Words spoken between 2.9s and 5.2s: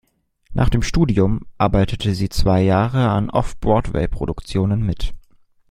an Off-Broadway-Produktionen mit.